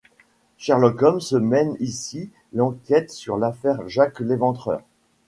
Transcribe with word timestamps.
Sherlock 0.57 0.99
Holmes 1.03 1.39
mène 1.45 1.77
ici 1.79 2.31
l'enquête 2.53 3.11
sur 3.11 3.37
l'affaire 3.37 3.87
Jack 3.87 4.19
l'Éventreur. 4.19 4.81